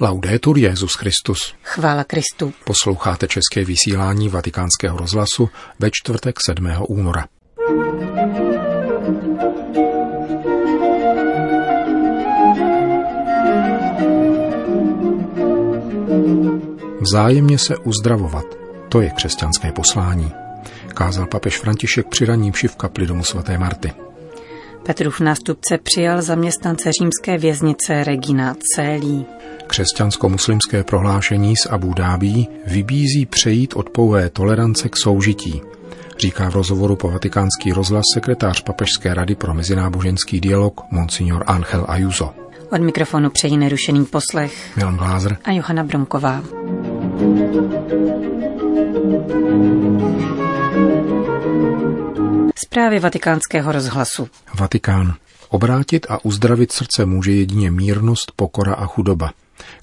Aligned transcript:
Laudetur 0.00 0.58
Jezus 0.58 0.94
Christus. 0.94 1.54
Chvála 1.62 2.04
Kristu. 2.04 2.52
Posloucháte 2.64 3.28
české 3.28 3.64
vysílání 3.64 4.28
Vatikánského 4.28 4.98
rozhlasu 4.98 5.48
ve 5.78 5.90
čtvrtek 5.92 6.34
7. 6.46 6.68
února. 6.88 7.26
Vzájemně 17.00 17.58
se 17.58 17.76
uzdravovat, 17.76 18.44
to 18.88 19.00
je 19.00 19.10
křesťanské 19.10 19.72
poslání, 19.72 20.32
kázal 20.94 21.26
papež 21.26 21.58
František 21.58 22.06
při 22.08 22.24
raním 22.24 22.52
v 22.52 22.76
kapli 22.76 23.06
domu 23.06 23.24
svaté 23.24 23.58
Marty. 23.58 24.03
Petrův 24.86 25.20
nástupce 25.20 25.78
přijal 25.82 26.22
zaměstnance 26.22 26.90
římské 27.00 27.38
věznice 27.38 28.04
Regina 28.04 28.56
Célí. 28.74 29.26
Křesťansko-muslimské 29.66 30.84
prohlášení 30.84 31.56
z 31.56 31.66
Abu 31.66 31.94
Dhabi 31.94 32.46
vybízí 32.66 33.26
přejít 33.26 33.74
od 33.74 33.90
pouhé 33.90 34.30
tolerance 34.30 34.88
k 34.88 34.96
soužití, 34.96 35.62
říká 36.18 36.50
v 36.50 36.54
rozhovoru 36.54 36.96
po 36.96 37.10
vatikánský 37.10 37.72
rozhlas 37.72 38.04
sekretář 38.14 38.62
Papežské 38.62 39.14
rady 39.14 39.34
pro 39.34 39.54
mezináboženský 39.54 40.40
dialog 40.40 40.80
Monsignor 40.90 41.44
Angel 41.46 41.84
Ayuso. 41.88 42.34
Od 42.72 42.80
mikrofonu 42.80 43.30
přejí 43.30 43.56
nerušený 43.56 44.04
poslech 44.04 44.76
Milan 44.76 44.96
Glázer 44.96 45.36
a 45.44 45.52
Johana 45.52 45.84
Bromková. 45.84 46.42
Zprávy 52.56 52.98
vatikánského 52.98 53.72
rozhlasu. 53.72 54.28
Vatikán. 54.54 55.14
Obrátit 55.48 56.06
a 56.08 56.24
uzdravit 56.24 56.72
srdce 56.72 57.06
může 57.06 57.32
jedině 57.32 57.70
mírnost, 57.70 58.32
pokora 58.36 58.74
a 58.74 58.86
chudoba, 58.86 59.32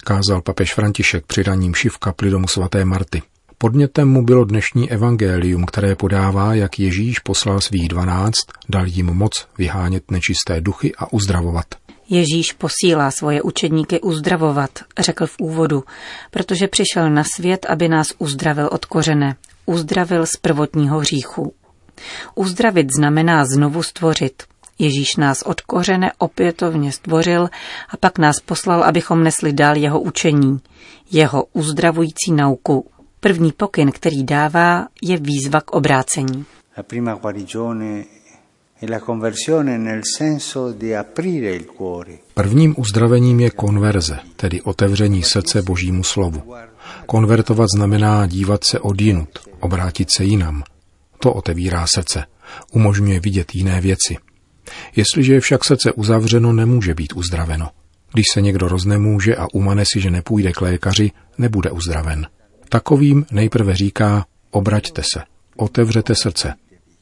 kázal 0.04 0.42
papež 0.42 0.74
František 0.74 1.26
při 1.26 1.42
raním 1.42 1.74
šiv 1.74 1.98
kapli 1.98 2.30
domu 2.30 2.48
svaté 2.48 2.84
Marty. 2.84 3.22
Podnětem 3.58 4.08
mu 4.08 4.24
bylo 4.24 4.44
dnešní 4.44 4.90
evangelium, 4.90 5.66
které 5.66 5.94
podává, 5.94 6.54
jak 6.54 6.78
Ježíš 6.78 7.18
poslal 7.18 7.60
svých 7.60 7.88
dvanáct, 7.88 8.44
dal 8.68 8.86
jim 8.86 9.06
moc 9.06 9.48
vyhánět 9.58 10.10
nečisté 10.10 10.60
duchy 10.60 10.92
a 10.98 11.12
uzdravovat. 11.12 11.66
Ježíš 12.08 12.52
posílá 12.52 13.10
svoje 13.10 13.42
učedníky 13.42 14.00
uzdravovat, 14.00 14.70
řekl 14.98 15.26
v 15.26 15.36
úvodu, 15.40 15.84
protože 16.30 16.68
přišel 16.68 17.10
na 17.10 17.22
svět, 17.36 17.66
aby 17.68 17.88
nás 17.88 18.06
uzdravil 18.18 18.68
od 18.72 18.84
kořene, 18.84 19.36
uzdravil 19.66 20.26
z 20.26 20.36
prvotního 20.36 20.98
hříchu. 20.98 21.54
Uzdravit 22.34 22.86
znamená 22.96 23.44
znovu 23.44 23.82
stvořit. 23.82 24.42
Ježíš 24.78 25.16
nás 25.16 25.42
od 25.42 25.60
kořene 25.60 26.12
opětovně 26.18 26.92
stvořil 26.92 27.48
a 27.88 27.96
pak 27.96 28.18
nás 28.18 28.40
poslal, 28.40 28.84
abychom 28.84 29.22
nesli 29.22 29.52
dál 29.52 29.76
jeho 29.76 30.00
učení, 30.00 30.60
jeho 31.10 31.44
uzdravující 31.52 32.32
nauku. 32.32 32.90
První 33.20 33.52
pokyn, 33.52 33.92
který 33.92 34.24
dává, 34.24 34.86
je 35.02 35.16
výzva 35.18 35.60
k 35.60 35.70
obrácení. 35.70 36.44
La 36.76 36.82
prima 36.82 37.14
guarigione 37.14 38.04
Prvním 42.34 42.74
uzdravením 42.78 43.40
je 43.40 43.50
konverze, 43.50 44.18
tedy 44.36 44.62
otevření 44.62 45.22
srdce 45.22 45.62
Božímu 45.62 46.04
slovu. 46.04 46.42
Konvertovat 47.06 47.68
znamená 47.76 48.26
dívat 48.26 48.64
se 48.64 48.80
od 48.80 49.00
jinut, 49.00 49.28
obrátit 49.60 50.10
se 50.10 50.24
jinam. 50.24 50.62
To 51.22 51.32
otevírá 51.32 51.86
srdce, 51.94 52.24
umožňuje 52.72 53.20
vidět 53.20 53.54
jiné 53.54 53.80
věci. 53.80 54.16
Jestliže 54.96 55.34
je 55.34 55.40
však 55.40 55.64
srdce 55.64 55.92
uzavřeno, 55.92 56.52
nemůže 56.52 56.94
být 56.94 57.12
uzdraveno. 57.12 57.68
Když 58.12 58.26
se 58.32 58.40
někdo 58.40 58.68
roznemůže 58.68 59.36
a 59.36 59.46
umane 59.54 59.84
si, 59.92 60.00
že 60.00 60.10
nepůjde 60.10 60.52
k 60.52 60.60
lékaři, 60.60 61.10
nebude 61.38 61.70
uzdraven. 61.70 62.26
Takovým 62.68 63.26
nejprve 63.30 63.76
říká, 63.76 64.26
obraťte 64.50 65.02
se, 65.12 65.22
otevřete 65.56 66.14
srdce, 66.14 66.54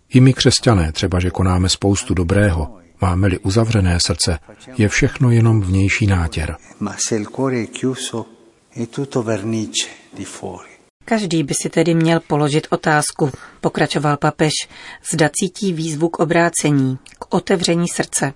i 0.09 0.21
my 0.21 0.33
křesťané, 0.33 0.93
třeba 0.93 1.21
že 1.21 1.31
konáme 1.31 1.69
spoustu 1.69 2.15
dobrého, 2.15 2.79
máme-li 3.01 3.39
uzavřené 3.39 3.99
srdce, 4.07 4.39
je 4.79 4.89
všechno 4.89 5.31
jenom 5.31 5.61
vnější 5.61 6.07
nátěr. 6.07 6.57
Každý 11.11 11.43
by 11.43 11.55
si 11.63 11.71
tedy 11.71 11.95
měl 11.95 12.21
položit 12.21 12.67
otázku, 12.71 13.31
pokračoval 13.61 14.17
papež, 14.17 14.53
zda 15.13 15.31
cítí 15.33 15.73
výzvu 15.73 16.09
k 16.09 16.19
obrácení, 16.19 16.99
k 17.19 17.35
otevření 17.35 17.89
srdce. 17.89 18.33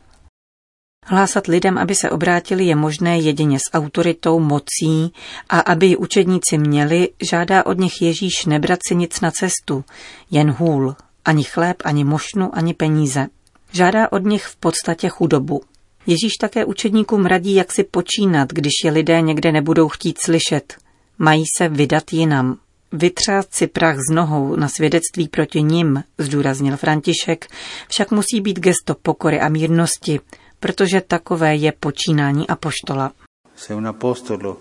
Hlásat 1.06 1.46
lidem, 1.46 1.78
aby 1.78 1.94
se 1.94 2.10
obrátili, 2.10 2.64
je 2.64 2.76
možné 2.76 3.18
jedině 3.18 3.58
s 3.58 3.74
autoritou, 3.74 4.40
mocí 4.40 5.12
a 5.48 5.60
aby 5.60 5.86
ji 5.86 5.96
učedníci 5.96 6.58
měli, 6.58 7.08
žádá 7.30 7.66
od 7.66 7.78
nich 7.78 8.02
Ježíš 8.02 8.44
nebrat 8.46 8.78
si 8.88 8.94
nic 8.94 9.20
na 9.20 9.30
cestu, 9.30 9.84
jen 10.30 10.50
hůl, 10.50 10.96
ani 11.24 11.44
chléb, 11.44 11.76
ani 11.84 12.04
mošnu, 12.04 12.58
ani 12.58 12.74
peníze. 12.74 13.26
Žádá 13.72 14.12
od 14.12 14.24
nich 14.24 14.44
v 14.44 14.56
podstatě 14.56 15.08
chudobu. 15.08 15.62
Ježíš 16.06 16.32
také 16.40 16.64
učedníkům 16.64 17.26
radí, 17.26 17.54
jak 17.54 17.72
si 17.72 17.84
počínat, 17.84 18.52
když 18.52 18.72
je 18.84 18.90
lidé 18.90 19.20
někde 19.20 19.52
nebudou 19.52 19.88
chtít 19.88 20.18
slyšet. 20.20 20.76
Mají 21.18 21.44
se 21.58 21.68
vydat 21.68 22.12
jinam. 22.12 22.58
Vytřát 22.96 23.54
si 23.54 23.66
prach 23.66 23.96
z 24.10 24.14
nohou 24.14 24.56
na 24.56 24.68
svědectví 24.68 25.28
proti 25.28 25.62
nim, 25.62 26.04
zdůraznil 26.18 26.76
František, 26.76 27.46
však 27.88 28.10
musí 28.10 28.40
být 28.40 28.58
gesto 28.58 28.94
pokory 29.02 29.40
a 29.40 29.48
mírnosti, 29.48 30.20
protože 30.60 31.00
takové 31.00 31.56
je 31.56 31.72
počínání 31.80 32.48
apoštola. 32.48 33.12
Se 33.56 33.74
un 33.74 33.86
apostolo, 33.86 34.56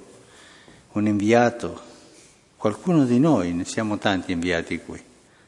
un 0.96 1.08
inviato, 1.08 1.76
qualcuno 2.62 3.06
di 3.06 3.20
noi, 3.20 3.54
ne 3.54 3.66
siamo 3.66 3.98
tanti 3.98 4.32
inviati 4.32 4.80
qui 4.80 5.00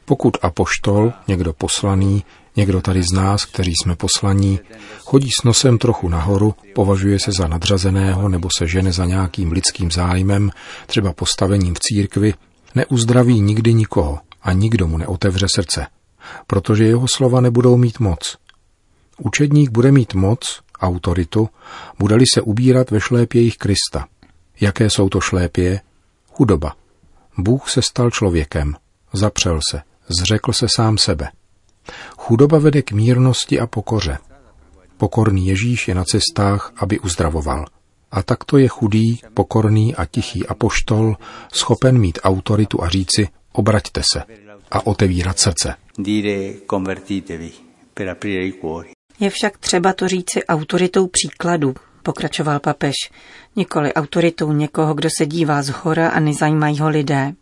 pokud 0.06 0.36
apoštol, 0.42 1.12
někdo 1.28 1.52
poslaný, 1.52 2.24
někdo 2.56 2.80
tady 2.80 3.02
z 3.02 3.16
nás, 3.16 3.44
kteří 3.44 3.72
jsme 3.82 3.96
poslaní, 3.96 4.60
chodí 4.98 5.28
s 5.40 5.44
nosem 5.44 5.78
trochu 5.78 6.08
nahoru, 6.08 6.54
považuje 6.74 7.18
se 7.18 7.32
za 7.32 7.48
nadřazeného 7.48 8.28
nebo 8.28 8.48
se 8.58 8.66
žene 8.66 8.92
za 8.92 9.04
nějakým 9.04 9.52
lidským 9.52 9.90
zájmem, 9.90 10.50
třeba 10.86 11.12
postavením 11.12 11.74
v 11.74 11.78
církvi, 11.80 12.34
neuzdraví 12.76 13.40
nikdy 13.40 13.74
nikoho 13.74 14.18
a 14.42 14.52
nikdo 14.52 14.86
mu 14.86 14.98
neotevře 14.98 15.46
srdce, 15.54 15.86
protože 16.46 16.84
jeho 16.84 17.06
slova 17.14 17.40
nebudou 17.40 17.76
mít 17.76 18.00
moc. 18.00 18.36
Učedník 19.18 19.70
bude 19.70 19.92
mít 19.92 20.14
moc, 20.14 20.60
autoritu, 20.80 21.48
bude-li 21.98 22.24
se 22.34 22.40
ubírat 22.40 22.90
ve 22.90 23.00
šlépějích 23.00 23.58
Krista. 23.58 24.06
Jaké 24.60 24.90
jsou 24.90 25.08
to 25.08 25.20
šlépě? 25.20 25.80
Chudoba. 26.32 26.76
Bůh 27.38 27.70
se 27.70 27.82
stal 27.82 28.10
člověkem, 28.10 28.74
zapřel 29.12 29.60
se, 29.70 29.82
zřekl 30.08 30.52
se 30.52 30.66
sám 30.76 30.98
sebe. 30.98 31.28
Chudoba 32.18 32.58
vede 32.58 32.82
k 32.82 32.92
mírnosti 32.92 33.60
a 33.60 33.66
pokoře. 33.66 34.18
Pokorný 34.96 35.46
Ježíš 35.46 35.88
je 35.88 35.94
na 35.94 36.04
cestách, 36.04 36.72
aby 36.76 36.98
uzdravoval. 36.98 37.64
A 38.10 38.22
takto 38.22 38.58
je 38.58 38.68
chudý, 38.68 39.20
pokorný 39.34 39.94
a 39.94 40.04
tichý 40.04 40.46
apoštol 40.46 41.16
schopen 41.52 41.98
mít 41.98 42.18
autoritu 42.22 42.82
a 42.82 42.88
říci 42.88 43.28
obraťte 43.52 44.02
se 44.12 44.22
a 44.70 44.86
otevírat 44.86 45.38
srdce. 45.38 45.74
Je 49.20 49.30
však 49.30 49.58
třeba 49.58 49.92
to 49.92 50.08
říci 50.08 50.44
autoritou 50.44 51.06
příkladu, 51.06 51.74
pokračoval 52.02 52.60
papež, 52.60 52.94
nikoli 53.56 53.94
autoritou 53.94 54.52
někoho, 54.52 54.94
kdo 54.94 55.08
se 55.18 55.26
dívá 55.26 55.62
z 55.62 55.68
hora 55.68 56.08
a 56.08 56.20
nezajímají 56.20 56.78
ho 56.78 56.88
lidé. 56.88 57.32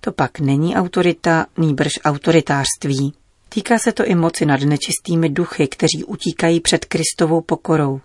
To 0.00 0.12
pak 0.12 0.40
není 0.40 0.76
autorita, 0.76 1.46
nýbrž 1.58 1.92
autoritářství. 2.04 3.14
Týká 3.48 3.78
se 3.78 3.92
to 3.92 4.04
i 4.04 4.14
moci 4.14 4.46
nad 4.46 4.60
nečistými 4.60 5.28
duchy, 5.28 5.68
kteří 5.68 6.04
utíkají 6.06 6.60
před 6.60 6.84
Kristovou 6.84 7.40
pokorou. 7.40 8.00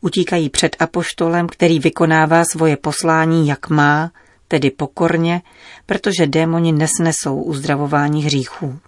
Utíkají 0.00 0.50
před 0.50 0.76
apoštolem, 0.78 1.46
který 1.46 1.78
vykonává 1.78 2.44
svoje 2.44 2.76
poslání 2.76 3.48
jak 3.48 3.68
má, 3.68 4.10
tedy 4.48 4.70
pokorně, 4.70 5.42
protože 5.86 6.26
démoni 6.26 6.72
nesnesou 6.72 7.42
uzdravování 7.42 8.24
hříchů. 8.24 8.78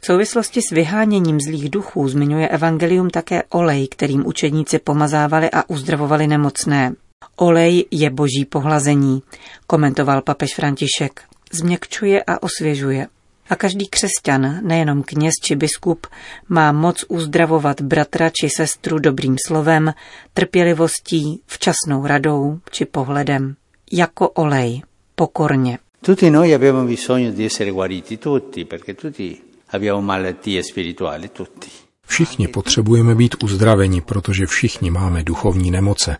V 0.00 0.06
souvislosti 0.06 0.60
s 0.62 0.70
vyháněním 0.70 1.40
zlých 1.40 1.70
duchů 1.70 2.08
zmiňuje 2.08 2.48
Evangelium 2.48 3.10
také 3.10 3.42
olej, 3.42 3.88
kterým 3.88 4.26
učedníci 4.26 4.78
pomazávali 4.78 5.50
a 5.50 5.70
uzdravovali 5.70 6.26
nemocné. 6.26 6.94
Olej 7.36 7.84
je 7.90 8.10
boží 8.10 8.44
pohlazení, 8.44 9.22
komentoval 9.66 10.22
papež 10.22 10.54
František 10.54 11.22
změkčuje 11.52 12.22
a 12.26 12.42
osvěžuje. 12.42 13.06
A 13.48 13.56
každý 13.56 13.88
křesťan, 13.88 14.60
nejenom 14.62 15.02
kněz 15.02 15.34
či 15.44 15.56
biskup, 15.56 16.06
má 16.48 16.72
moc 16.72 17.04
uzdravovat 17.08 17.80
bratra 17.80 18.30
či 18.30 18.48
sestru 18.56 18.98
dobrým 18.98 19.36
slovem, 19.46 19.94
trpělivostí, 20.34 21.42
včasnou 21.46 22.06
radou 22.06 22.58
či 22.70 22.84
pohledem. 22.84 23.56
Jako 23.92 24.28
olej, 24.28 24.82
pokorně. 25.14 25.78
Tutti 26.00 26.30
noi 26.30 26.54
abbiamo 26.54 26.84
bisogno 26.84 27.30
di 27.32 27.44
essere 27.44 27.70
guariti 27.70 28.16
tutti, 28.16 28.64
perché 28.64 28.94
tutti 28.94 29.36
abbiamo 29.70 30.02
malattie 30.02 30.62
spirituali, 30.62 31.28
tutti. 31.28 31.70
Všichni 32.06 32.48
potřebujeme 32.48 33.14
být 33.14 33.42
uzdraveni, 33.42 34.00
protože 34.00 34.46
všichni 34.46 34.90
máme 34.90 35.22
duchovní 35.22 35.70
nemoce. 35.70 36.16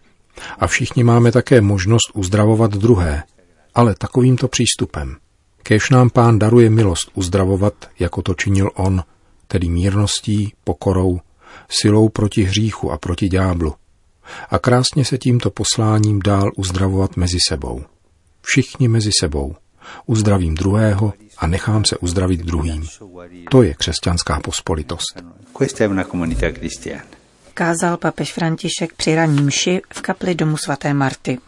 A 0.58 0.66
všichni 0.66 1.04
máme 1.04 1.32
také 1.32 1.60
možnost 1.60 2.10
uzdravovat 2.14 2.70
druhé, 2.70 3.22
ale 3.74 3.94
takovýmto 3.94 4.48
přístupem. 4.48 5.16
Kéž 5.68 5.90
nám 5.90 6.10
pán 6.10 6.38
daruje 6.38 6.70
milost 6.70 7.10
uzdravovat, 7.14 7.74
jako 7.98 8.22
to 8.22 8.34
činil 8.34 8.70
on, 8.74 9.02
tedy 9.46 9.68
mírností, 9.68 10.52
pokorou, 10.64 11.20
silou 11.68 12.08
proti 12.08 12.42
hříchu 12.42 12.92
a 12.92 12.98
proti 12.98 13.28
ďáblu. 13.28 13.74
A 14.50 14.58
krásně 14.58 15.04
se 15.04 15.18
tímto 15.18 15.50
posláním 15.50 16.20
dál 16.20 16.50
uzdravovat 16.56 17.16
mezi 17.16 17.38
sebou. 17.48 17.84
Všichni 18.42 18.88
mezi 18.88 19.10
sebou. 19.20 19.56
Uzdravím 20.06 20.54
druhého 20.54 21.12
a 21.38 21.46
nechám 21.46 21.84
se 21.84 21.96
uzdravit 21.96 22.40
druhým. 22.40 22.86
To 23.50 23.62
je 23.62 23.74
křesťanská 23.74 24.40
pospolitost. 24.40 25.22
Kázal 27.54 27.96
papež 27.96 28.32
František 28.32 28.92
při 28.96 29.14
raním 29.14 29.44
mši 29.44 29.80
v 29.94 30.00
kapli 30.00 30.34
domu 30.34 30.56
svaté 30.56 30.94
Marty. 30.94 31.38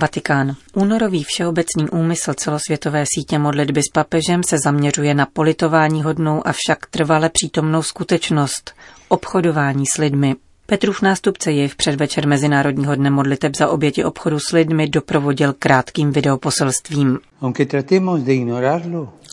Vatikán. 0.00 0.56
Únorový 0.74 1.24
všeobecný 1.24 1.88
úmysl 1.92 2.34
celosvětové 2.34 3.04
sítě 3.14 3.38
modlitby 3.38 3.80
s 3.80 3.92
papežem 3.92 4.42
se 4.42 4.56
zaměřuje 4.64 5.14
na 5.14 5.26
politování 5.32 6.02
hodnou 6.02 6.46
a 6.46 6.52
však 6.52 6.86
trvale 6.90 7.30
přítomnou 7.30 7.82
skutečnost 7.82 8.74
obchodování 9.08 9.84
s 9.94 9.98
lidmi. 9.98 10.34
Petrův 10.66 11.02
nástupce 11.02 11.52
jej 11.52 11.68
v 11.68 11.76
předvečer 11.76 12.28
Mezinárodního 12.28 12.94
dne 12.94 13.10
modliteb 13.10 13.56
za 13.56 13.68
oběti 13.68 14.04
obchodu 14.04 14.38
s 14.38 14.52
lidmi 14.52 14.88
doprovodil 14.88 15.54
krátkým 15.58 16.10
videoposelstvím. 16.12 17.18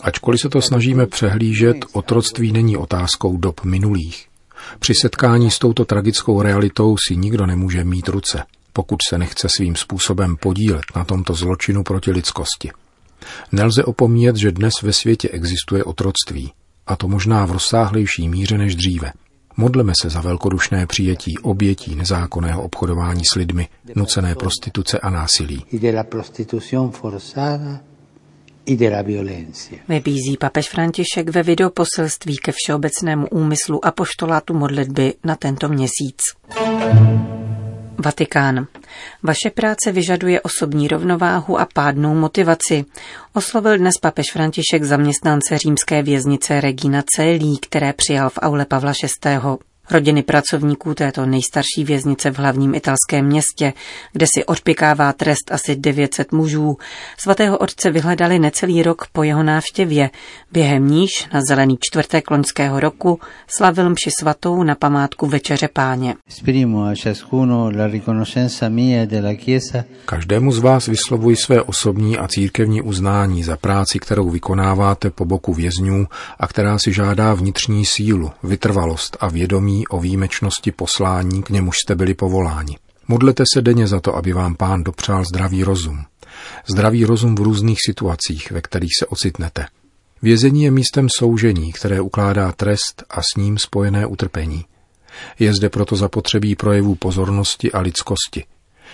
Ačkoliv 0.02 0.40
se 0.40 0.48
to 0.48 0.62
snažíme 0.62 1.06
přehlížet, 1.06 1.76
otroctví 1.92 2.52
není 2.52 2.76
otázkou 2.76 3.36
dob 3.36 3.64
minulých. 3.64 4.26
Při 4.78 4.92
setkání 5.02 5.50
s 5.50 5.58
touto 5.58 5.84
tragickou 5.84 6.42
realitou 6.42 6.96
si 7.08 7.16
nikdo 7.16 7.46
nemůže 7.46 7.84
mít 7.84 8.08
ruce 8.08 8.42
pokud 8.76 8.96
se 9.08 9.18
nechce 9.18 9.48
svým 9.56 9.76
způsobem 9.76 10.36
podílet 10.36 10.84
na 10.96 11.04
tomto 11.04 11.34
zločinu 11.34 11.82
proti 11.82 12.10
lidskosti. 12.10 12.70
Nelze 13.52 13.84
opomíjet, 13.84 14.36
že 14.36 14.52
dnes 14.52 14.72
ve 14.82 14.92
světě 14.92 15.28
existuje 15.28 15.84
otroctví, 15.84 16.52
a 16.86 16.96
to 16.96 17.08
možná 17.08 17.46
v 17.46 17.52
rozsáhlejší 17.52 18.28
míře 18.28 18.58
než 18.58 18.74
dříve. 18.74 19.12
Modleme 19.56 19.92
se 20.02 20.10
za 20.10 20.20
velkodušné 20.20 20.86
přijetí 20.86 21.38
obětí 21.38 21.94
nezákonného 21.94 22.62
obchodování 22.62 23.22
s 23.32 23.34
lidmi, 23.34 23.68
nucené 23.94 24.34
prostituce 24.34 24.98
a 24.98 25.10
násilí. 25.10 25.64
Vybízí 29.88 30.36
papež 30.40 30.68
František 30.68 31.28
ve 31.28 31.42
videoposelství 31.42 32.36
ke 32.36 32.52
všeobecnému 32.54 33.26
úmyslu 33.28 33.84
a 33.84 33.90
poštolátu 33.90 34.54
modlitby 34.54 35.14
na 35.24 35.36
tento 35.36 35.68
měsíc. 35.68 36.22
Vatikán. 38.04 38.66
Vaše 39.22 39.50
práce 39.50 39.92
vyžaduje 39.92 40.40
osobní 40.40 40.88
rovnováhu 40.88 41.60
a 41.60 41.66
pádnou 41.74 42.14
motivaci. 42.14 42.84
Oslovil 43.32 43.78
dnes 43.78 43.94
papež 44.02 44.26
František 44.32 44.84
zaměstnance 44.84 45.58
římské 45.58 46.02
věznice 46.02 46.60
Regina 46.60 47.02
Celí, 47.16 47.58
které 47.58 47.92
přijal 47.92 48.30
v 48.30 48.38
aule 48.42 48.64
Pavla 48.64 48.92
VI. 49.24 49.73
Rodiny 49.90 50.22
pracovníků 50.22 50.94
této 50.94 51.26
nejstarší 51.26 51.84
věznice 51.84 52.30
v 52.30 52.38
hlavním 52.38 52.74
italském 52.74 53.26
městě, 53.26 53.72
kde 54.12 54.26
si 54.36 54.44
odpikává 54.44 55.12
trest 55.12 55.52
asi 55.52 55.76
900 55.76 56.32
mužů, 56.32 56.76
svatého 57.18 57.58
otce 57.58 57.90
vyhledali 57.90 58.38
necelý 58.38 58.82
rok 58.82 59.06
po 59.12 59.22
jeho 59.22 59.42
návštěvě, 59.42 60.10
během 60.52 60.88
níž 60.88 61.28
na 61.34 61.40
zelený 61.48 61.78
čtvrtek 61.80 62.30
loňského 62.30 62.80
roku 62.80 63.20
slavil 63.46 63.90
mši 63.90 64.10
svatou 64.20 64.62
na 64.62 64.74
památku 64.74 65.26
Večeře 65.26 65.68
páně. 65.72 66.14
Každému 70.04 70.52
z 70.52 70.58
vás 70.58 70.86
vyslovuji 70.86 71.36
své 71.36 71.62
osobní 71.62 72.18
a 72.18 72.28
církevní 72.28 72.82
uznání 72.82 73.42
za 73.42 73.56
práci, 73.56 73.98
kterou 73.98 74.30
vykonáváte 74.30 75.10
po 75.10 75.24
boku 75.24 75.54
vězňů 75.54 76.06
a 76.40 76.46
která 76.46 76.78
si 76.78 76.92
žádá 76.92 77.34
vnitřní 77.34 77.84
sílu, 77.84 78.30
vytrvalost 78.42 79.16
a 79.20 79.28
vědomí 79.28 79.73
vědomí 79.74 79.86
o 79.88 80.00
výjimečnosti 80.00 80.72
poslání, 80.72 81.42
k 81.42 81.50
němuž 81.50 81.76
jste 81.84 81.94
byli 81.94 82.14
povoláni. 82.14 82.78
Modlete 83.08 83.44
se 83.54 83.62
denně 83.62 83.86
za 83.86 84.00
to, 84.00 84.16
aby 84.16 84.32
vám 84.32 84.54
pán 84.54 84.84
dopřál 84.84 85.24
zdravý 85.24 85.64
rozum. 85.64 86.04
Zdravý 86.66 87.04
rozum 87.04 87.34
v 87.34 87.40
různých 87.40 87.78
situacích, 87.86 88.50
ve 88.50 88.60
kterých 88.60 88.90
se 88.98 89.06
ocitnete. 89.06 89.66
Vězení 90.22 90.62
je 90.62 90.70
místem 90.70 91.06
soužení, 91.18 91.72
které 91.72 92.00
ukládá 92.00 92.52
trest 92.52 93.04
a 93.10 93.20
s 93.20 93.36
ním 93.36 93.58
spojené 93.58 94.06
utrpení. 94.06 94.64
Je 95.38 95.52
zde 95.52 95.68
proto 95.68 95.96
zapotřebí 95.96 96.56
projevů 96.56 96.94
pozornosti 96.94 97.72
a 97.72 97.80
lidskosti. 97.80 98.44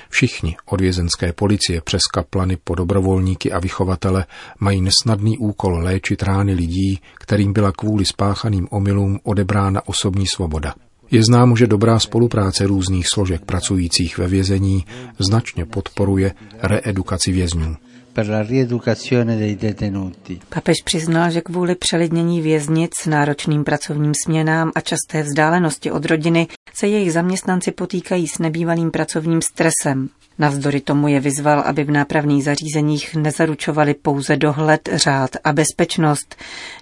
Všichni, 0.09 0.57
od 0.67 0.81
vězenské 0.81 1.33
policie 1.33 1.81
přes 1.81 2.01
kaplany 2.15 2.57
po 2.65 2.75
dobrovolníky 2.75 3.53
a 3.53 3.59
vychovatele, 3.59 4.27
mají 4.61 4.81
nesnadný 4.81 5.39
úkol 5.39 5.79
léčit 5.79 6.23
rány 6.23 6.55
lidí, 6.55 7.01
kterým 7.15 7.53
byla 7.53 7.73
kvůli 7.73 8.05
spáchaným 8.05 8.69
omylům 8.71 9.19
odebrána 9.23 9.89
osobní 9.89 10.27
svoboda. 10.27 10.75
Je 11.11 11.25
známo, 11.25 11.57
že 11.57 11.67
dobrá 11.67 11.99
spolupráce 11.99 12.67
různých 12.67 13.07
složek 13.15 13.45
pracujících 13.45 14.19
ve 14.19 14.29
vězení 14.29 14.85
značně 15.19 15.67
podporuje 15.67 16.35
reedukaci 16.63 17.33
vězňů 17.33 17.77
per 18.13 18.29
la 18.29 18.43
rieducazione 18.43 19.37
dei 19.37 19.57
detenuti. 19.57 20.41
Papež 20.49 20.83
přiznal, 20.85 21.31
že 21.31 21.41
kvůli 21.41 21.75
přelidnění 21.75 22.41
věznic, 22.41 22.91
náročným 23.07 23.65
pracovním 23.65 24.13
směnám 24.25 24.73
a 24.75 24.81
časté 24.81 25.23
vzdálenosti 25.23 25.91
od 25.91 26.05
rodiny 26.05 26.49
se 26.75 26.87
jejich 26.87 27.13
zaměstnanci 27.13 27.73
potýkají 27.73 28.29
s 28.29 28.39
nebývalým 28.39 28.91
pracovním 28.91 29.43
stresem. 29.43 30.09
Navzdory 30.39 30.81
tomu 30.81 31.09
je 31.09 31.21
vyzval, 31.21 31.61
aby 31.61 31.85
v 31.85 31.91
nápravných 31.91 32.45
zařízeních 32.45 33.15
nezaručovali 33.17 33.95
pouze 33.95 34.37
dohled, 34.37 34.89
řád 34.93 35.31
a 35.45 35.53
bezpečnost, 35.53 36.37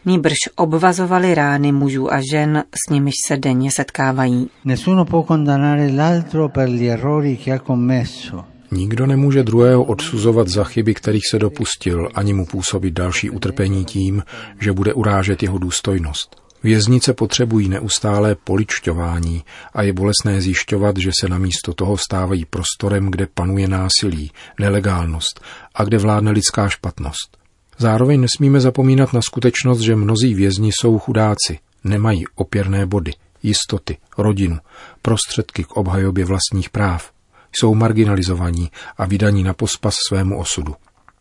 nýbrž 0.04 0.36
obvazovali 0.56 1.34
rány 1.34 1.72
mužů 1.72 2.12
a 2.12 2.20
žen, 2.32 2.64
s 2.86 2.90
nimiž 2.90 3.14
se 3.26 3.36
denně 3.36 3.70
setkávají. 3.70 4.50
Nessuno 4.64 5.04
può 5.04 5.26
condannare 5.26 5.90
l'altro 5.90 6.48
per 6.48 6.68
gli 6.68 6.86
errori 6.88 7.36
che 7.36 7.52
ha 7.52 7.58
commesso. 7.58 8.57
Nikdo 8.70 9.06
nemůže 9.06 9.42
druhého 9.42 9.84
odsuzovat 9.84 10.48
za 10.48 10.64
chyby, 10.64 10.94
kterých 10.94 11.22
se 11.30 11.38
dopustil, 11.38 12.08
ani 12.14 12.32
mu 12.32 12.46
působit 12.46 12.90
další 12.90 13.30
utrpení 13.30 13.84
tím, 13.84 14.22
že 14.60 14.72
bude 14.72 14.92
urážet 14.94 15.42
jeho 15.42 15.58
důstojnost. 15.58 16.36
Věznice 16.62 17.12
potřebují 17.12 17.68
neustálé 17.68 18.34
poličťování 18.34 19.44
a 19.72 19.82
je 19.82 19.92
bolestné 19.92 20.40
zjišťovat, 20.40 20.96
že 20.96 21.10
se 21.20 21.28
namísto 21.28 21.74
toho 21.74 21.96
stávají 21.96 22.44
prostorem, 22.44 23.10
kde 23.10 23.26
panuje 23.34 23.68
násilí, 23.68 24.30
nelegálnost 24.60 25.40
a 25.74 25.84
kde 25.84 25.98
vládne 25.98 26.30
lidská 26.30 26.68
špatnost. 26.68 27.38
Zároveň 27.78 28.20
nesmíme 28.20 28.60
zapomínat 28.60 29.12
na 29.12 29.22
skutečnost, 29.22 29.80
že 29.80 29.96
mnozí 29.96 30.34
vězni 30.34 30.70
jsou 30.72 30.98
chudáci, 30.98 31.58
nemají 31.84 32.24
opěrné 32.34 32.86
body, 32.86 33.12
jistoty, 33.42 33.96
rodinu, 34.18 34.58
prostředky 35.02 35.64
k 35.64 35.72
obhajobě 35.72 36.24
vlastních 36.24 36.70
práv– 36.70 37.10
jsou 37.52 37.74
marginalizovaní 37.74 38.70
a 38.96 39.06
vydaní 39.06 39.42
na 39.42 39.54
pospas 39.54 39.94
svému 40.08 40.38
osudu. 40.38 40.74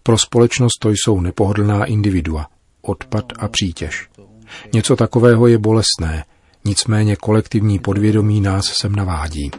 Pro 0.03 0.17
společnost 0.17 0.79
to 0.81 0.89
jsou 0.89 1.21
nepohodlná 1.21 1.85
individua, 1.85 2.47
odpad 2.81 3.25
a 3.39 3.47
přítěž. 3.47 4.09
Něco 4.73 4.95
takového 4.95 5.47
je 5.47 5.57
bolestné, 5.57 6.25
nicméně 6.65 7.15
kolektivní 7.15 7.79
podvědomí 7.79 8.41
nás 8.41 8.65
sem 8.65 8.95
navádí. 8.95 9.51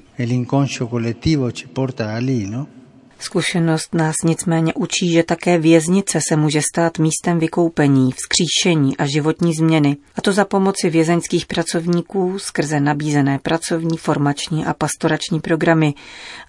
Zkušenost 3.20 3.94
nás 3.94 4.14
nicméně 4.24 4.74
učí, 4.74 5.12
že 5.12 5.22
také 5.22 5.58
věznice 5.58 6.18
se 6.28 6.36
může 6.36 6.60
stát 6.74 6.98
místem 6.98 7.38
vykoupení, 7.38 8.12
vzkříšení 8.12 8.96
a 8.96 9.06
životní 9.06 9.54
změny, 9.54 9.96
a 10.16 10.20
to 10.20 10.32
za 10.32 10.44
pomoci 10.44 10.90
vězeňských 10.90 11.46
pracovníků 11.46 12.38
skrze 12.38 12.80
nabízené 12.80 13.38
pracovní, 13.38 13.98
formační 13.98 14.64
a 14.64 14.74
pastorační 14.74 15.40
programy, 15.40 15.94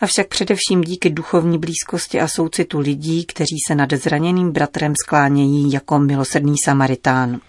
avšak 0.01 0.27
především 0.27 0.81
díky 0.81 1.09
duchovní 1.09 1.57
blízkosti 1.57 2.19
a 2.19 2.27
soucitu 2.27 2.79
lidí, 2.79 3.25
kteří 3.25 3.57
se 3.67 3.75
nad 3.75 3.93
zraněným 3.93 4.51
bratrem 4.51 4.93
sklánějí 5.05 5.71
jako 5.71 5.99
milosrdný 5.99 6.55
Samaritán. 6.65 7.39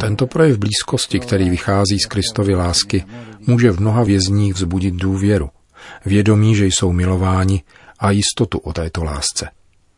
Tento 0.00 0.26
projev 0.26 0.58
blízkosti, 0.58 1.20
který 1.20 1.50
vychází 1.50 1.98
z 1.98 2.06
Kristovy 2.06 2.54
lásky, 2.54 3.04
může 3.46 3.70
v 3.70 3.80
mnoha 3.80 4.04
vězních 4.04 4.54
vzbudit 4.54 4.94
důvěru 4.94 5.48
vědomí, 6.04 6.56
že 6.56 6.66
jsou 6.66 6.92
milováni 6.92 7.62
a 7.98 8.10
jistotu 8.10 8.58
o 8.58 8.72
této 8.72 9.04
lásce. 9.04 9.48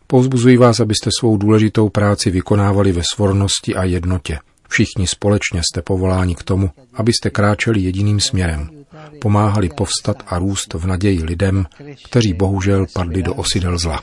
Povzbuzuji 0.06 0.56
vás, 0.56 0.80
abyste 0.80 1.10
svou 1.18 1.36
důležitou 1.36 1.88
práci 1.88 2.30
vykonávali 2.30 2.92
ve 2.92 3.02
svornosti 3.14 3.74
a 3.74 3.84
jednotě. 3.84 4.38
Všichni 4.68 5.06
společně 5.06 5.60
jste 5.62 5.82
povoláni 5.82 6.34
k 6.34 6.42
tomu, 6.42 6.70
abyste 6.94 7.30
kráčeli 7.30 7.80
jediným 7.80 8.20
směrem, 8.20 8.70
pomáhali 9.20 9.68
povstat 9.68 10.22
a 10.26 10.38
růst 10.38 10.74
v 10.74 10.86
naději 10.86 11.24
lidem, 11.24 11.66
kteří 12.04 12.32
bohužel 12.32 12.86
padli 12.92 13.22
do 13.22 13.34
osidel 13.34 13.78
zla. 13.78 14.00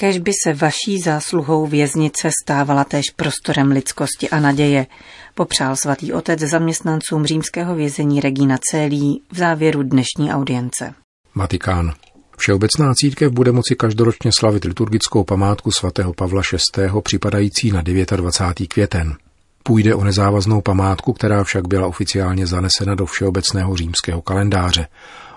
Kež 0.00 0.18
by 0.18 0.32
se 0.44 0.54
vaší 0.54 0.98
zásluhou 0.98 1.66
věznice 1.66 2.30
stávala 2.44 2.84
též 2.84 3.04
prostorem 3.16 3.70
lidskosti 3.70 4.30
a 4.30 4.40
naděje, 4.40 4.86
popřál 5.34 5.76
svatý 5.76 6.12
otec 6.12 6.40
zaměstnancům 6.40 7.26
římského 7.26 7.74
vězení 7.74 8.20
Regina 8.20 8.56
Celí 8.70 9.22
v 9.32 9.36
závěru 9.36 9.82
dnešní 9.82 10.32
audience. 10.32 10.94
Vatikán. 11.34 11.92
Všeobecná 12.36 12.94
církev 12.94 13.32
bude 13.32 13.52
moci 13.52 13.74
každoročně 13.74 14.30
slavit 14.38 14.64
liturgickou 14.64 15.24
památku 15.24 15.70
svatého 15.70 16.12
Pavla 16.12 16.42
VI. 16.76 16.82
připadající 17.02 17.70
na 17.70 17.82
29. 17.82 18.68
květen. 18.68 19.16
Půjde 19.62 19.94
o 19.94 20.04
nezávaznou 20.04 20.60
památku, 20.60 21.12
která 21.12 21.44
však 21.44 21.68
byla 21.68 21.86
oficiálně 21.86 22.46
zanesena 22.46 22.94
do 22.94 23.06
všeobecného 23.06 23.76
římského 23.76 24.22
kalendáře. 24.22 24.86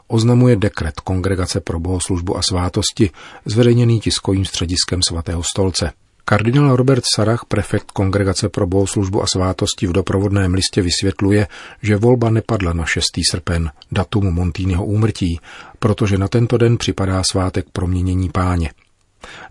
Oznamuje 0.08 0.56
dekret 0.56 1.00
Kongregace 1.00 1.60
pro 1.60 1.80
bohoslužbu 1.80 2.38
a 2.38 2.42
svátosti, 2.42 3.10
zveřejněný 3.46 4.00
tiskovým 4.00 4.46
střediskem 4.46 5.02
svatého 5.02 5.44
stolce. 5.44 5.92
Kardinál 6.26 6.76
Robert 6.76 7.04
Sarach, 7.16 7.46
prefekt 7.48 7.92
Kongregace 7.92 8.50
pro 8.50 8.68
bohoslužbu 8.68 9.24
a 9.24 9.28
svátosti 9.28 9.88
v 9.88 9.92
doprovodném 9.92 10.54
listě 10.54 10.82
vysvětluje, 10.82 11.48
že 11.82 11.96
volba 11.96 12.30
nepadla 12.30 12.74
na 12.74 12.86
6. 12.86 13.06
srpen, 13.32 13.72
datum 13.92 14.34
Montýnyho 14.34 14.86
úmrtí, 14.86 15.40
protože 15.80 16.18
na 16.18 16.28
tento 16.28 16.58
den 16.58 16.78
připadá 16.78 17.22
svátek 17.32 17.66
proměnění 17.74 18.30
páně. 18.30 18.72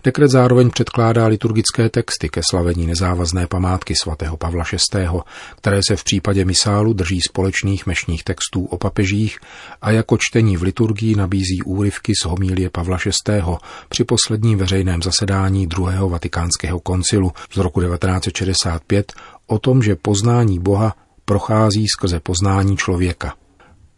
Dekret 0.03 0.31
zároveň 0.31 0.69
předkládá 0.69 1.27
liturgické 1.27 1.89
texty 1.89 2.29
ke 2.29 2.41
slavení 2.49 2.87
nezávazné 2.87 3.47
památky 3.47 3.93
svatého 4.03 4.37
Pavla 4.37 4.63
VI., 4.93 5.07
které 5.57 5.79
se 5.87 5.95
v 5.95 6.03
případě 6.03 6.45
misálu 6.45 6.93
drží 6.93 7.19
společných 7.29 7.85
mešních 7.85 8.23
textů 8.23 8.65
o 8.65 8.77
papežích 8.77 9.39
a 9.81 9.91
jako 9.91 10.17
čtení 10.19 10.57
v 10.57 10.63
liturgii 10.63 11.15
nabízí 11.15 11.61
úryvky 11.65 12.13
z 12.21 12.25
homílie 12.25 12.69
Pavla 12.69 12.97
VI. 13.05 13.41
při 13.89 14.03
posledním 14.03 14.57
veřejném 14.57 15.01
zasedání 15.01 15.67
druhého 15.67 16.09
vatikánského 16.09 16.79
koncilu 16.79 17.31
z 17.53 17.57
roku 17.57 17.81
1965 17.81 19.13
o 19.47 19.59
tom, 19.59 19.83
že 19.83 19.95
poznání 19.95 20.59
Boha 20.59 20.95
prochází 21.25 21.87
skrze 21.87 22.19
poznání 22.19 22.77
člověka. 22.77 23.33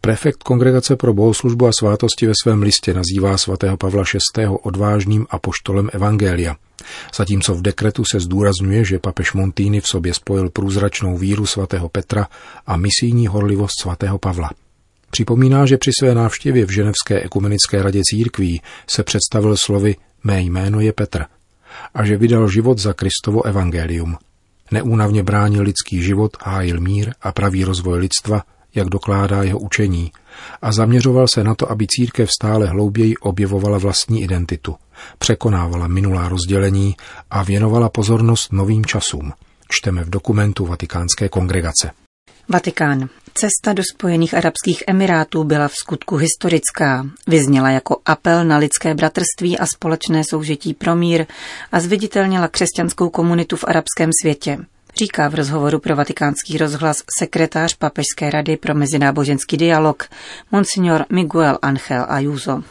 Prefekt 0.06 0.42
Kongregace 0.42 0.96
pro 0.96 1.14
bohoslužbu 1.14 1.66
a 1.66 1.70
svátosti 1.78 2.26
ve 2.26 2.32
svém 2.42 2.62
listě 2.62 2.94
nazývá 2.94 3.38
svatého 3.38 3.76
Pavla 3.76 4.04
VI. 4.36 4.46
odvážným 4.62 5.26
apoštolem 5.30 5.90
Evangelia. 5.92 6.56
Zatímco 7.14 7.54
v 7.54 7.62
dekretu 7.62 8.02
se 8.12 8.20
zdůrazňuje, 8.20 8.84
že 8.84 8.98
papež 8.98 9.32
Montýny 9.32 9.80
v 9.80 9.86
sobě 9.86 10.14
spojil 10.14 10.50
průzračnou 10.50 11.18
víru 11.18 11.46
svatého 11.46 11.88
Petra 11.88 12.28
a 12.66 12.76
misijní 12.76 13.26
horlivost 13.26 13.80
svatého 13.82 14.18
Pavla. 14.18 14.50
Připomíná, 15.10 15.66
že 15.66 15.78
při 15.78 15.90
své 16.00 16.14
návštěvě 16.14 16.66
v 16.66 16.70
Ženevské 16.70 17.20
ekumenické 17.20 17.82
radě 17.82 18.02
církví 18.04 18.62
se 18.90 19.02
představil 19.02 19.56
slovy 19.56 19.96
Mé 20.24 20.42
jméno 20.42 20.80
je 20.80 20.92
Petr 20.92 21.24
a 21.94 22.04
že 22.04 22.16
vydal 22.16 22.48
život 22.48 22.78
za 22.78 22.92
Kristovo 22.92 23.46
evangelium. 23.46 24.16
Neúnavně 24.70 25.22
bránil 25.22 25.62
lidský 25.62 26.02
život, 26.02 26.36
hájil 26.42 26.80
mír 26.80 27.12
a 27.22 27.32
pravý 27.32 27.64
rozvoj 27.64 27.98
lidstva– 27.98 28.42
jak 28.76 28.88
dokládá 28.88 29.42
jeho 29.42 29.58
učení, 29.58 30.12
a 30.62 30.72
zaměřoval 30.72 31.26
se 31.34 31.44
na 31.44 31.54
to, 31.54 31.70
aby 31.70 31.86
církev 31.86 32.30
stále 32.30 32.66
hlouběji 32.66 33.16
objevovala 33.16 33.78
vlastní 33.78 34.22
identitu, 34.22 34.76
překonávala 35.18 35.88
minulá 35.88 36.28
rozdělení 36.28 36.96
a 37.30 37.42
věnovala 37.42 37.88
pozornost 37.88 38.52
novým 38.52 38.84
časům. 38.84 39.32
Čteme 39.68 40.04
v 40.04 40.10
dokumentu 40.10 40.66
Vatikánské 40.66 41.28
kongregace. 41.28 41.90
Vatikán. 42.48 43.08
Cesta 43.34 43.72
do 43.72 43.82
Spojených 43.94 44.34
Arabských 44.34 44.84
Emirátů 44.86 45.44
byla 45.44 45.68
v 45.68 45.74
skutku 45.74 46.16
historická. 46.16 47.06
Vyzněla 47.26 47.70
jako 47.70 47.96
apel 48.04 48.44
na 48.44 48.56
lidské 48.56 48.94
bratrství 48.94 49.58
a 49.58 49.66
společné 49.66 50.22
soužití 50.30 50.74
pro 50.74 50.96
mír 50.96 51.26
a 51.72 51.80
zviditelnila 51.80 52.48
křesťanskou 52.48 53.08
komunitu 53.08 53.56
v 53.56 53.64
arabském 53.64 54.10
světě 54.22 54.58
říká 54.96 55.28
v 55.28 55.34
rozhovoru 55.34 55.78
pro 55.78 55.96
vatikánský 55.96 56.58
rozhlas 56.58 56.96
sekretář 57.18 57.74
Papežské 57.74 58.30
rady 58.30 58.56
pro 58.56 58.74
mezináboženský 58.74 59.56
dialog, 59.56 60.08
monsignor 60.52 61.04
Miguel 61.10 61.58
Angel 61.62 62.06
Ayuso. 62.08 62.62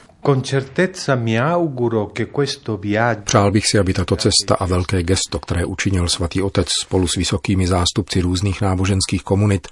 Přál 3.24 3.52
bych 3.52 3.68
si, 3.68 3.80
aby 3.80 3.94
tato 3.94 4.16
cesta 4.16 4.56
a 4.60 4.66
velké 4.66 5.04
gesto, 5.04 5.40
které 5.40 5.66
učinil 5.66 6.10
svatý 6.10 6.42
otec 6.42 6.68
spolu 6.84 7.08
s 7.08 7.16
vysokými 7.16 7.68
zástupci 7.68 8.22
různých 8.22 8.62
náboženských 8.62 9.24
komunit 9.24 9.68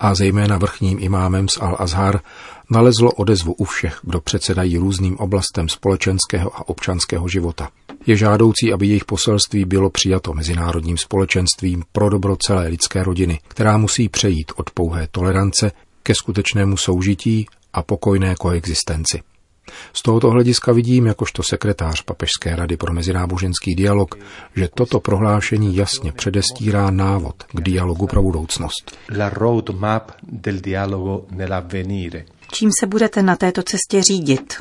a 0.00 0.14
zejména 0.14 0.58
vrchním 0.58 0.98
imámem 1.00 1.48
z 1.48 1.58
Al-Azhar, 1.58 2.20
nalezlo 2.70 3.12
odezvu 3.12 3.52
u 3.52 3.64
všech, 3.64 3.98
kdo 4.02 4.20
předsedají 4.20 4.78
různým 4.78 5.16
oblastem 5.18 5.68
společenského 5.68 6.56
a 6.56 6.68
občanského 6.68 7.28
života. 7.28 7.68
Je 8.08 8.16
žádoucí, 8.16 8.72
aby 8.72 8.86
jejich 8.86 9.04
poselství 9.04 9.64
bylo 9.64 9.90
přijato 9.90 10.34
mezinárodním 10.34 10.98
společenstvím 10.98 11.82
pro 11.92 12.08
dobro 12.08 12.36
celé 12.36 12.68
lidské 12.68 13.02
rodiny, 13.02 13.40
která 13.48 13.76
musí 13.76 14.08
přejít 14.08 14.52
od 14.56 14.70
pouhé 14.70 15.08
tolerance 15.10 15.72
ke 16.02 16.14
skutečnému 16.14 16.76
soužití 16.76 17.46
a 17.72 17.82
pokojné 17.82 18.34
koexistenci. 18.34 19.22
Z 19.92 20.02
tohoto 20.02 20.30
hlediska 20.30 20.72
vidím, 20.72 21.06
jakožto 21.06 21.42
sekretář 21.42 22.02
Papežské 22.02 22.56
rady 22.56 22.76
pro 22.76 22.92
mezináboženský 22.92 23.74
dialog, 23.74 24.14
že 24.56 24.68
toto 24.74 25.00
prohlášení 25.00 25.76
jasně 25.76 26.12
předestírá 26.12 26.90
návod 26.90 27.42
k 27.42 27.60
dialogu 27.60 28.06
pro 28.06 28.22
budoucnost. 28.22 28.98
La 29.18 29.28
roadmap 29.28 30.10
del 30.22 30.60
dialogo 30.60 31.26
nell'avvenire. 31.30 32.24
Čím 32.52 32.70
se 32.80 32.86
budete 32.86 33.22
na 33.22 33.36
této 33.36 33.62
cestě 33.62 34.02
řídit? 34.02 34.54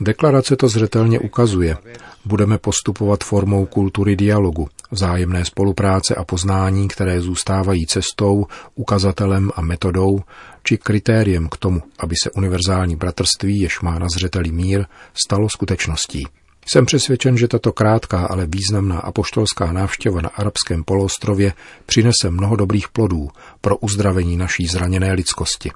Deklarace 0.00 0.56
to 0.56 0.68
zřetelně 0.68 1.20
ukazuje. 1.20 1.76
Budeme 2.24 2.58
postupovat 2.58 3.24
formou 3.24 3.66
kultury 3.66 4.16
dialogu, 4.16 4.68
vzájemné 4.90 5.44
spolupráce 5.44 6.14
a 6.14 6.24
poznání, 6.24 6.88
které 6.88 7.20
zůstávají 7.20 7.86
cestou, 7.86 8.46
ukazatelem 8.74 9.50
a 9.54 9.60
metodou, 9.60 10.20
či 10.62 10.78
kritériem 10.78 11.48
k 11.48 11.56
tomu, 11.56 11.82
aby 11.98 12.14
se 12.22 12.30
univerzální 12.30 12.96
bratrství, 12.96 13.60
jež 13.60 13.80
má 13.80 13.98
na 13.98 14.06
zřeteli 14.16 14.52
mír, 14.52 14.86
stalo 15.14 15.48
skutečností. 15.48 16.26
Jsem 16.70 16.86
přesvědčen, 16.86 17.36
že 17.36 17.48
tato 17.48 17.72
krátká, 17.72 18.26
ale 18.26 18.46
významná 18.46 18.98
apoštolská 18.98 19.72
návštěva 19.72 20.20
na 20.20 20.28
arabském 20.28 20.84
poloostrově 20.84 21.52
přinese 21.86 22.30
mnoho 22.30 22.56
dobrých 22.56 22.88
plodů 22.88 23.28
pro 23.60 23.76
uzdravení 23.76 24.36
naší 24.36 24.66
zraněné 24.66 25.12
lidskosti. 25.12 25.70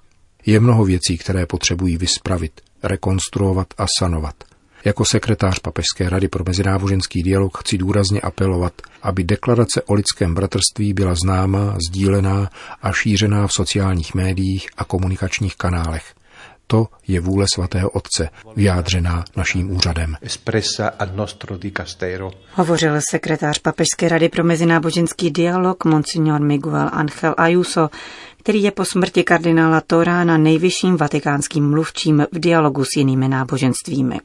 Je 0.47 0.61
mnoho 0.61 0.85
věcí, 0.85 1.19
které 1.19 1.47
potřebují 1.47 1.97
vyspravit, 1.97 2.61
rekonstruovat 2.83 3.67
a 3.79 3.87
sanovat. 3.99 4.35
Jako 4.85 5.05
sekretář 5.05 5.59
Papežské 5.59 6.09
rady 6.09 6.29
pro 6.29 6.45
mezináboženský 6.47 7.23
dialog 7.23 7.59
chci 7.59 7.79
důrazně 7.79 8.21
apelovat, 8.21 8.73
aby 9.03 9.25
deklarace 9.25 9.83
o 9.83 9.95
lidském 9.95 10.35
bratrství 10.35 10.93
byla 10.93 11.15
známá, 11.15 11.77
sdílená 11.89 12.51
a 12.83 12.93
šířená 12.93 13.47
v 13.47 13.53
sociálních 13.53 14.15
médiích 14.15 14.69
a 14.77 14.85
komunikačních 14.85 15.57
kanálech. 15.57 16.15
To 16.73 16.89
je 17.09 17.21
vůle 17.21 17.47
svatého 17.55 17.91
Otce, 17.91 18.29
vyjádřená 18.57 19.25
naším 19.37 19.71
úřadem. 19.71 20.17
Hovořil 22.53 23.01
sekretář 23.11 23.59
Papežské 23.59 24.09
rady 24.09 24.29
pro 24.29 24.45
mezináboženský 24.45 25.31
dialog 25.31 25.85
Monsignor 25.85 26.41
Miguel 26.41 26.91
Angel 26.93 27.35
Ayuso, 27.37 27.91
který 28.39 28.63
je 28.63 28.71
po 28.71 28.85
smrti 28.85 29.25
kardinála 29.25 29.81
Torána 29.81 30.37
nejvyšším 30.37 30.97
vatikánským 30.97 31.71
mluvčím 31.71 32.27
v 32.33 32.39
dialogu 32.39 32.85
s 32.85 32.97
jinými 32.97 33.29
náboženstvími. 33.29 34.21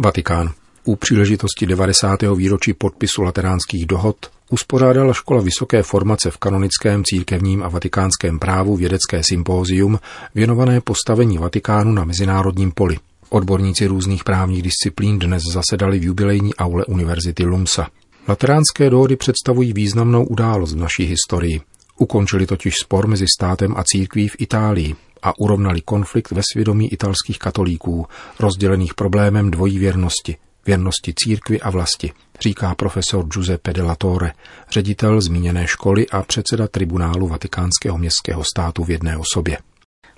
Vatikán. 0.00 0.52
U 0.86 0.96
příležitosti 0.96 1.66
90. 1.66 2.22
výročí 2.36 2.72
podpisu 2.72 3.22
lateránských 3.22 3.86
dohod 3.86 4.16
uspořádala 4.50 5.12
škola 5.12 5.42
vysoké 5.42 5.82
formace 5.82 6.30
v 6.30 6.36
kanonickém, 6.36 7.04
církevním 7.04 7.62
a 7.62 7.68
vatikánském 7.68 8.38
právu 8.38 8.76
vědecké 8.76 9.22
sympózium 9.22 9.98
věnované 10.34 10.80
postavení 10.80 11.38
Vatikánu 11.38 11.92
na 11.92 12.04
mezinárodním 12.04 12.72
poli. 12.72 12.96
Odborníci 13.28 13.86
různých 13.86 14.24
právních 14.24 14.62
disciplín 14.62 15.18
dnes 15.18 15.42
zasedali 15.52 15.98
v 15.98 16.04
jubilejní 16.04 16.54
aule 16.54 16.84
Univerzity 16.84 17.44
Lumsa. 17.44 17.88
Lateránské 18.28 18.90
dohody 18.90 19.16
představují 19.16 19.72
významnou 19.72 20.24
událost 20.24 20.74
v 20.74 20.78
naší 20.78 21.04
historii. 21.04 21.60
Ukončili 21.98 22.46
totiž 22.46 22.74
spor 22.82 23.06
mezi 23.06 23.26
státem 23.38 23.74
a 23.76 23.84
církví 23.84 24.28
v 24.28 24.36
Itálii 24.38 24.94
a 25.22 25.38
urovnali 25.38 25.80
konflikt 25.80 26.30
ve 26.30 26.42
svědomí 26.52 26.92
italských 26.92 27.38
katolíků, 27.38 28.06
rozdělených 28.40 28.94
problémem 28.94 29.50
dvojí 29.50 29.78
věrnosti, 29.78 30.36
věrnosti 30.66 31.14
církvi 31.16 31.60
a 31.60 31.70
vlasti, 31.70 32.12
říká 32.40 32.74
profesor 32.74 33.26
Giuseppe 33.26 33.72
de 33.72 33.82
la 33.82 33.94
Torre, 33.94 34.32
ředitel 34.70 35.20
zmíněné 35.20 35.66
školy 35.66 36.08
a 36.08 36.22
předseda 36.22 36.68
tribunálu 36.68 37.28
Vatikánského 37.28 37.98
městského 37.98 38.44
státu 38.44 38.84
v 38.84 38.90
jedné 38.90 39.16
osobě. 39.16 39.58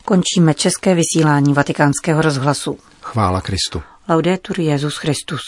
Končíme 0.04 0.54
české 0.54 0.94
vysílání 0.94 1.54
vatikánského 1.54 2.22
rozhlasu. 2.22 2.78
Chvála 3.02 3.40
Kristu. 3.40 3.82
Laudetur 4.08 4.60
Jezus 4.60 4.96
Christus. 4.96 5.40